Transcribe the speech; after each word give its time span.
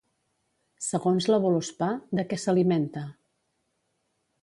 Segons 0.85 1.27
la 1.33 1.37
Vǫlospá, 1.45 1.91
de 2.19 2.25
què 2.31 2.43
s'alimenta? 2.45 3.07